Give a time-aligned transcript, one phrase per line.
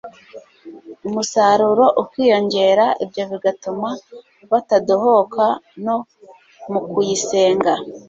[1.07, 3.89] umusaruro ukiyongera; ibyo bigatuma
[4.51, 5.43] batadohoka
[5.85, 5.95] no
[6.71, 7.71] mu kuyisenga